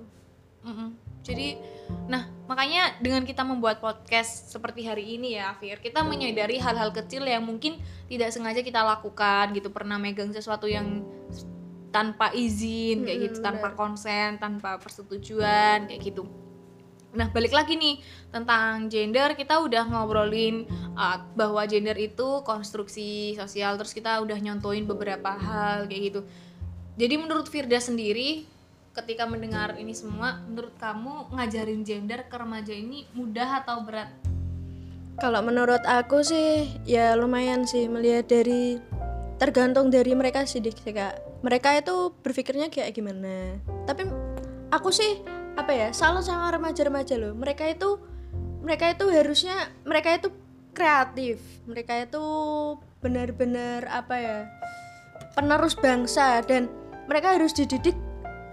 Mm-mm. 0.66 0.98
Jadi, 1.26 1.58
nah 2.06 2.26
makanya 2.46 2.98
dengan 3.02 3.22
kita 3.26 3.42
membuat 3.42 3.82
podcast 3.82 4.50
seperti 4.50 4.86
hari 4.86 5.18
ini 5.18 5.38
ya, 5.38 5.54
Fir, 5.58 5.82
kita 5.82 6.02
menyadari 6.06 6.58
hal-hal 6.62 6.94
kecil 6.94 7.26
yang 7.26 7.46
mungkin 7.46 7.78
tidak 8.10 8.30
sengaja 8.34 8.62
kita 8.62 8.82
lakukan 8.82 9.54
gitu, 9.54 9.74
pernah 9.74 9.98
megang 9.98 10.30
sesuatu 10.34 10.66
yang 10.66 11.06
tanpa 11.94 12.30
izin 12.34 13.06
kayak 13.06 13.30
gitu, 13.30 13.38
Mm-mm, 13.42 13.46
tanpa 13.46 13.68
konsen, 13.78 14.42
tanpa 14.42 14.78
persetujuan 14.82 15.90
kayak 15.90 16.02
gitu. 16.02 16.26
Nah, 17.16 17.32
balik 17.32 17.54
lagi 17.56 17.74
nih 17.78 18.02
tentang 18.30 18.92
gender, 18.92 19.34
kita 19.34 19.62
udah 19.62 19.86
ngobrolin 19.88 20.66
uh, 20.94 21.26
bahwa 21.34 21.62
gender 21.66 21.96
itu 21.98 22.42
konstruksi 22.42 23.34
sosial, 23.38 23.78
terus 23.78 23.94
kita 23.94 24.20
udah 24.22 24.38
nyontoin 24.38 24.86
beberapa 24.86 25.34
hal 25.34 25.90
kayak 25.90 26.02
gitu. 26.10 26.22
Jadi 27.00 27.16
menurut 27.18 27.48
Firda 27.48 27.80
sendiri, 27.80 28.55
ketika 28.96 29.28
mendengar 29.28 29.76
ini 29.76 29.92
semua, 29.92 30.40
menurut 30.48 30.72
kamu 30.80 31.36
ngajarin 31.36 31.84
gender 31.84 32.24
ke 32.32 32.36
remaja 32.40 32.72
ini 32.72 33.04
mudah 33.12 33.62
atau 33.62 33.84
berat? 33.84 34.08
Kalau 35.20 35.44
menurut 35.44 35.84
aku 35.84 36.24
sih 36.24 36.68
ya 36.88 37.16
lumayan 37.16 37.68
sih 37.68 37.88
melihat 37.92 38.28
dari 38.28 38.80
tergantung 39.36 39.92
dari 39.92 40.16
mereka 40.16 40.48
sih 40.48 40.64
kak. 40.64 41.44
Mereka 41.44 41.84
itu 41.84 42.16
berpikirnya 42.24 42.72
kayak 42.72 42.96
gimana. 42.96 43.60
Tapi 43.88 44.08
aku 44.72 44.92
sih 44.92 45.24
apa 45.56 45.72
ya 45.72 45.88
selalu 45.92 46.20
sama 46.24 46.52
remaja-remaja 46.52 47.16
loh. 47.20 47.36
Mereka 47.36 47.64
itu 47.72 48.00
mereka 48.64 48.92
itu 48.92 49.06
harusnya 49.08 49.72
mereka 49.88 50.20
itu 50.20 50.28
kreatif. 50.76 51.40
Mereka 51.64 52.12
itu 52.12 52.24
benar-benar 53.00 53.88
apa 53.88 54.16
ya 54.20 54.40
penerus 55.36 55.80
bangsa 55.80 56.44
dan 56.44 56.68
mereka 57.08 57.40
harus 57.40 57.56
dididik 57.56 57.96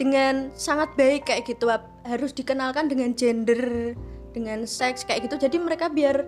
dengan 0.03 0.51
sangat 0.59 0.99
baik 0.99 1.31
kayak 1.31 1.47
gitu 1.47 1.71
harus 2.03 2.35
dikenalkan 2.35 2.91
dengan 2.91 3.15
gender 3.15 3.95
dengan 4.35 4.67
seks 4.67 5.07
kayak 5.07 5.31
gitu. 5.31 5.47
Jadi 5.47 5.63
mereka 5.63 5.87
biar 5.87 6.27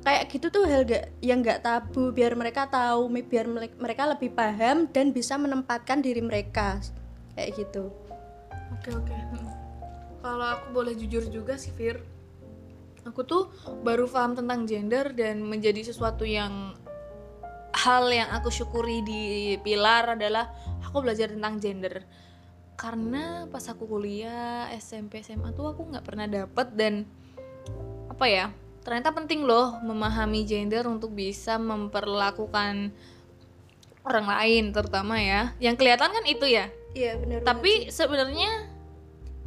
kayak 0.00 0.32
gitu 0.32 0.48
tuh 0.48 0.64
hal 0.64 0.88
gak 0.88 1.12
yang 1.20 1.44
nggak 1.44 1.60
tabu 1.60 2.08
biar 2.16 2.32
mereka 2.32 2.64
tahu 2.72 3.12
biar 3.12 3.44
mereka 3.76 4.08
lebih 4.08 4.32
paham 4.32 4.88
dan 4.88 5.12
bisa 5.12 5.36
menempatkan 5.36 6.00
diri 6.00 6.24
mereka 6.24 6.80
kayak 7.36 7.60
gitu. 7.60 7.92
Oke 8.80 8.88
oke. 8.96 9.12
Kalau 10.24 10.46
aku 10.56 10.66
boleh 10.72 10.96
jujur 10.96 11.28
juga 11.28 11.60
sih 11.60 11.72
Fir, 11.76 12.00
aku 13.04 13.20
tuh 13.28 13.52
baru 13.84 14.08
paham 14.08 14.32
tentang 14.32 14.64
gender 14.64 15.12
dan 15.12 15.44
menjadi 15.44 15.92
sesuatu 15.92 16.24
yang 16.24 16.72
hal 17.76 18.08
yang 18.08 18.32
aku 18.32 18.48
syukuri 18.48 19.04
di 19.04 19.20
Pilar 19.60 20.16
adalah 20.16 20.48
aku 20.80 21.04
belajar 21.04 21.28
tentang 21.28 21.60
gender. 21.60 22.04
Karena 22.80 23.44
pas 23.52 23.60
aku 23.68 23.84
kuliah 23.84 24.72
SMP 24.72 25.20
SMA 25.20 25.52
tuh 25.52 25.76
aku 25.76 25.92
nggak 25.92 26.00
pernah 26.00 26.24
dapet 26.24 26.72
dan 26.72 27.04
apa 28.08 28.24
ya 28.24 28.46
ternyata 28.80 29.12
penting 29.12 29.44
loh 29.44 29.76
memahami 29.84 30.48
gender 30.48 30.88
untuk 30.88 31.12
bisa 31.12 31.60
memperlakukan 31.60 32.88
orang 34.00 34.26
lain 34.32 34.72
terutama 34.72 35.20
ya. 35.20 35.52
Yang 35.60 35.76
kelihatan 35.76 36.08
kan 36.08 36.24
itu 36.24 36.48
ya? 36.48 36.72
Iya 36.96 37.20
benar 37.20 37.44
tapi 37.44 37.92
sebenarnya 37.92 38.48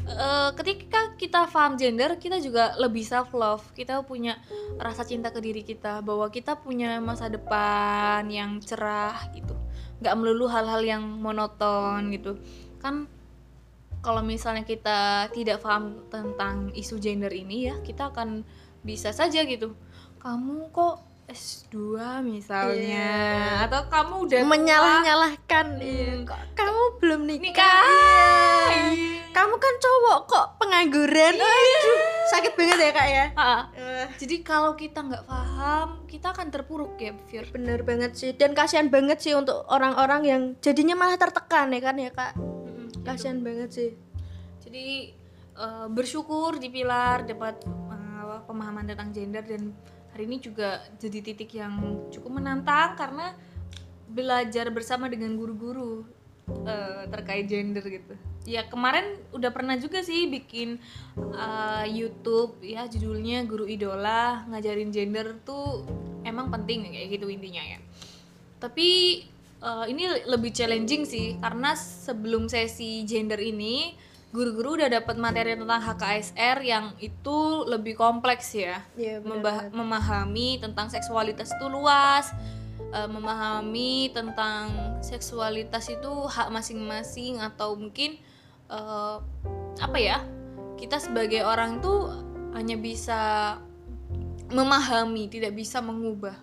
eh, 0.05 0.49
ketika 0.53 1.17
kita 1.17 1.49
paham 1.49 1.73
gender 1.73 2.21
kita 2.21 2.37
juga 2.37 2.77
lebih 2.77 3.01
self 3.01 3.33
love 3.33 3.65
kita 3.73 4.05
punya 4.05 4.37
rasa 4.77 5.09
cinta 5.09 5.33
ke 5.33 5.41
diri 5.41 5.65
kita 5.65 6.05
bahwa 6.05 6.29
kita 6.29 6.53
punya 6.61 7.01
masa 7.01 7.33
depan 7.33 8.29
yang 8.29 8.61
cerah 8.61 9.17
gitu. 9.33 9.57
Nggak 10.05 10.15
melulu 10.21 10.45
hal-hal 10.53 10.85
yang 10.85 11.01
monoton 11.01 12.13
gitu. 12.13 12.37
Kan 12.77 13.09
kalau 14.03 14.19
misalnya 14.19 14.67
kita 14.67 15.31
tidak 15.31 15.63
paham 15.63 16.03
tentang 16.11 16.75
isu 16.75 16.99
gender 16.99 17.31
ini 17.31 17.71
ya 17.71 17.79
kita 17.79 18.11
akan 18.11 18.43
bisa 18.83 19.15
saja 19.15 19.47
gitu. 19.47 19.79
Kamu 20.19 20.75
kok 20.75 20.99
S2 21.31 21.95
misalnya? 22.19 23.09
Atau 23.63 23.87
kamu 23.87 24.27
udah 24.27 24.41
menyalah-nyalahkan. 24.43 25.79
Iya. 25.79 26.27
kok 26.27 26.39
kamu 26.51 26.83
belum 26.99 27.21
nikah, 27.23 27.47
nikah. 27.47 27.83
Iya. 28.91 29.23
kamu 29.31 29.55
kan 29.55 29.73
cowok 29.79 30.19
kok 30.27 30.47
pengangguran. 30.59 31.33
Aduh 31.39 31.99
sakit 32.27 32.53
banget 32.59 32.77
ya 32.83 32.91
kak 32.91 33.07
ya? 33.07 33.25
Eh, 33.71 34.05
jadi 34.19 34.35
kalau 34.43 34.75
kita 34.75 34.99
nggak 34.99 35.23
paham 35.23 36.03
kita 36.11 36.35
akan 36.35 36.51
terpuruk 36.51 36.99
ya 36.99 37.15
Fir. 37.31 37.47
Bener 37.55 37.87
banget 37.87 38.19
sih. 38.19 38.35
Dan 38.35 38.51
kasihan 38.51 38.91
banget 38.91 39.23
sih 39.23 39.31
untuk 39.31 39.63
orang-orang 39.71 40.21
yang 40.27 40.41
jadinya 40.59 40.99
malah 40.99 41.15
tertekan 41.15 41.71
ya 41.71 41.79
kan 41.79 41.95
ya 41.95 42.11
kak 42.11 42.52
kasihan 43.03 43.39
banget 43.43 43.69
sih. 43.71 43.91
Jadi 44.63 45.11
eh, 45.59 45.87
bersyukur 45.91 46.57
di 46.57 46.71
Pilar 46.71 47.27
dapat 47.27 47.63
eh, 47.67 48.39
pemahaman 48.47 48.87
tentang 48.87 49.11
gender 49.11 49.43
dan 49.43 49.75
hari 50.15 50.29
ini 50.29 50.37
juga 50.39 50.81
jadi 51.01 51.19
titik 51.19 51.57
yang 51.57 52.05
cukup 52.13 52.37
menantang 52.37 52.93
karena 52.95 53.33
belajar 54.07 54.69
bersama 54.69 55.09
dengan 55.09 55.33
guru-guru 55.35 56.05
eh, 56.63 57.03
terkait 57.09 57.49
gender 57.49 57.83
gitu. 57.83 58.15
Ya 58.43 58.67
kemarin 58.67 59.17
udah 59.31 59.49
pernah 59.55 59.75
juga 59.79 60.03
sih 60.05 60.29
bikin 60.29 60.79
eh, 61.17 61.85
YouTube 61.89 62.61
ya 62.63 62.85
judulnya 62.87 63.43
guru 63.43 63.65
idola 63.67 64.47
ngajarin 64.47 64.93
gender 64.93 65.35
tuh 65.43 65.83
emang 66.23 66.53
penting 66.53 66.87
kayak 66.87 67.19
gitu 67.19 67.27
intinya 67.27 67.63
ya. 67.65 67.79
Tapi 68.61 69.19
eh, 69.63 69.85
ini 69.87 70.27
lebih 70.27 70.51
challenging 70.51 71.07
sih 71.07 71.39
karena 71.39 71.73
sebelum 71.79 72.51
sesi 72.51 73.07
gender 73.07 73.39
ini 73.39 73.95
guru-guru 74.33 74.81
udah 74.81 74.89
dapat 74.89 75.15
materi 75.21 75.53
tentang 75.53 75.77
HKSR 75.77 76.57
yang 76.65 76.85
itu 76.97 77.63
lebih 77.69 77.93
kompleks 77.93 78.51
ya. 78.57 78.81
Bener 78.97 79.21
Membah- 79.21 79.69
memahami 79.69 80.57
tentang 80.57 80.89
seksualitas 80.89 81.53
itu 81.53 81.65
luas 81.69 82.33
eh, 82.91 83.09
memahami 83.09 84.09
tentang 84.09 84.73
seksualitas 85.05 85.85
itu 85.89 86.11
hak 86.27 86.49
masing-masing 86.49 87.39
atau 87.39 87.77
mungkin 87.77 88.17
eh, 88.73 89.17
apa 89.77 89.97
ya 90.01 90.25
kita 90.81 90.97
sebagai 90.99 91.45
orang 91.45 91.79
tuh 91.79 92.09
hanya 92.57 92.75
bisa 92.75 93.55
memahami 94.51 95.29
tidak 95.29 95.53
bisa 95.57 95.81
mengubah. 95.81 96.35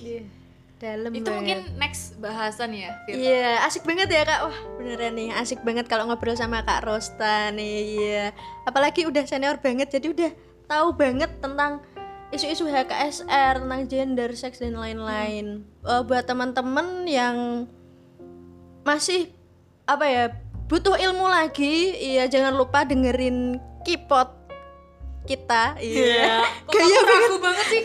Iya, 0.00 0.24
dalam 0.80 1.12
itu 1.12 1.28
banget. 1.28 1.36
mungkin 1.36 1.58
next 1.76 2.16
bahasan 2.16 2.72
ya 2.72 2.96
Fir. 3.04 3.12
Iya, 3.12 3.68
asik 3.68 3.84
banget 3.84 4.08
ya 4.08 4.24
kak. 4.24 4.40
Wah, 4.48 4.58
beneran 4.80 5.12
nih, 5.12 5.28
asik 5.36 5.60
banget 5.60 5.84
kalau 5.84 6.08
ngobrol 6.08 6.32
sama 6.32 6.64
kak 6.64 6.88
Rosta 6.88 7.52
nih. 7.52 7.78
Iya, 8.00 8.24
apalagi 8.64 9.04
udah 9.04 9.28
senior 9.28 9.60
banget, 9.60 9.92
jadi 9.92 10.08
udah 10.08 10.30
tahu 10.64 10.96
banget 10.96 11.28
tentang 11.44 11.84
isu-isu 12.32 12.64
HKSR, 12.64 13.60
tentang 13.60 13.82
gender, 13.92 14.32
seks 14.32 14.64
dan 14.64 14.80
lain-lain. 14.80 15.68
Eh, 15.84 16.02
buat 16.08 16.24
teman-teman 16.24 17.04
yang 17.04 17.68
masih 18.80 19.28
apa 19.84 20.08
ya 20.08 20.24
butuh 20.64 20.96
ilmu 20.96 21.28
lagi, 21.28 21.92
iya 22.00 22.24
jangan 22.24 22.56
lupa 22.56 22.88
dengerin 22.88 23.60
kipot 23.84 24.32
kita. 25.28 25.76
Iya. 25.76 26.40
Kok 26.64 26.72
kamu 26.72 27.00
ragu 27.04 27.36
banget 27.36 27.66
sih 27.68 27.80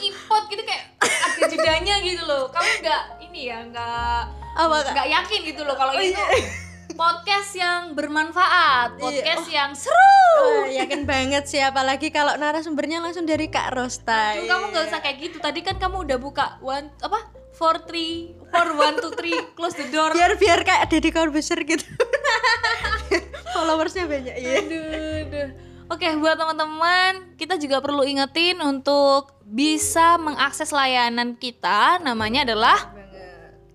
kipot 0.00 0.44
gitu 0.48 0.64
kayak 0.64 0.87
ada 1.00 1.44
jedanya 1.46 1.94
gitu 2.00 2.22
loh. 2.22 2.48
Kamu 2.48 2.70
nggak 2.80 3.02
ini 3.24 3.40
ya 3.46 3.58
nggak 3.64 4.20
nggak 4.58 5.08
yakin 5.08 5.40
gitu 5.44 5.62
loh 5.62 5.74
kalau 5.74 5.94
Oh, 5.94 6.00
itu 6.00 6.18
iya. 6.18 6.46
podcast 6.90 7.54
yang 7.54 7.94
bermanfaat, 7.94 8.96
Iya. 8.96 9.02
podcast 9.02 9.46
yang 9.48 9.70
seru. 9.72 9.94
Wah, 10.38 10.66
yakin 10.68 11.06
banget 11.06 11.46
sih 11.46 11.60
apalagi 11.60 12.10
kalau 12.10 12.34
narasumbernya 12.34 12.98
langsung 12.98 13.22
dari 13.22 13.46
Kak 13.46 13.70
Rosta. 13.70 14.34
Cuma 14.34 14.46
kamu 14.48 14.64
nggak 14.70 14.84
usah 14.88 14.98
kayak 14.98 15.16
gitu. 15.20 15.36
Tadi 15.38 15.60
kan 15.62 15.78
kamu 15.78 16.02
udah 16.04 16.18
buka 16.18 16.46
one 16.58 16.90
apa 16.98 17.22
four 17.54 17.82
three 17.84 18.34
four 18.50 18.68
one 18.72 18.98
two 18.98 19.14
three 19.14 19.34
close 19.54 19.74
the 19.74 19.86
door. 19.88 20.10
biar 20.10 20.34
biar 20.34 20.62
kayak 20.62 20.86
Deddy 20.86 21.10
Corbuzier 21.10 21.58
gitu 21.60 21.82
followersnya 23.54 24.06
banyak 24.06 24.34
iya 24.36 24.62
Aduh, 24.62 24.82
aduh. 25.26 25.48
Oke, 25.88 26.04
buat 26.20 26.36
teman-teman, 26.36 27.32
kita 27.40 27.56
juga 27.56 27.80
perlu 27.80 28.04
ingetin 28.04 28.60
untuk 28.60 29.40
bisa 29.48 30.20
mengakses 30.20 30.68
layanan 30.68 31.32
kita. 31.32 31.96
Namanya 32.04 32.44
adalah 32.44 32.92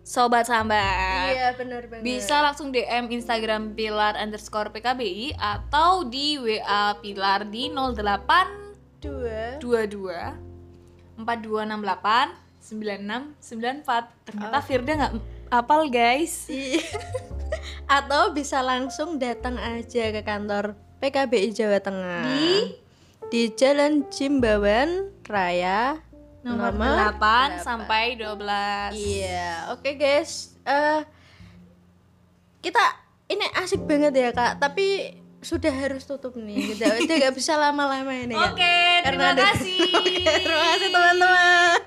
Sobat 0.03 0.45
Sambat. 0.45 1.31
iya 1.31 1.55
benar 1.55 1.87
banget 1.87 2.03
Bisa 2.03 2.43
langsung 2.43 2.75
DM 2.75 3.07
Instagram 3.07 3.71
Pilar 3.73 4.19
underscore 4.19 4.69
PKBI 4.69 5.33
atau 5.39 6.03
di 6.03 6.35
WA 6.37 6.99
Pilar 6.99 7.47
di 7.47 7.71
08 7.71 9.01
dua 9.01 9.57
22 9.63 11.23
4268 11.23 12.61
9694. 12.61 14.27
Ternyata 14.27 14.59
Firda 14.61 14.91
nggak 15.01 15.13
apal 15.49 15.89
guys. 15.89 16.45
Iya. 16.51 16.83
atau 17.97 18.33
bisa 18.35 18.59
langsung 18.59 19.17
datang 19.21 19.55
aja 19.55 20.11
ke 20.11 20.21
kantor 20.25 20.75
PKBI 21.03 21.51
Jawa 21.51 21.83
Tengah 21.83 22.23
Di? 22.31 22.79
di 23.27 23.41
Jalan 23.51 24.07
Jimbawan 24.07 25.11
Raya 25.27 25.99
Nomor, 26.43 26.75
nomor 26.75 27.15
8 27.19 27.63
sampai 27.63 28.19
12. 28.19 28.91
Iya, 28.95 29.71
oke 29.71 29.95
guys. 29.95 30.51
Eh 30.63 31.01
kita 32.59 32.83
ini 33.27 33.47
asik 33.59 33.83
banget 33.83 34.11
ya 34.11 34.35
kak, 34.35 34.59
tapi 34.59 35.15
sudah 35.39 35.71
harus 35.71 36.03
tutup 36.03 36.35
nih. 36.35 36.75
Kita 36.75 36.99
udah 36.99 37.15
gak 37.19 37.35
bisa 37.35 37.55
lama-lama 37.55 38.11
ini. 38.11 38.35
Kak. 38.35 38.55
Oke, 38.55 38.63
Karena 38.63 39.07
terima 39.07 39.27
ada- 39.31 39.43
kasih. 39.55 39.87
Terima 40.43 40.63
kasih 40.71 40.89
teman-teman. 40.91 41.79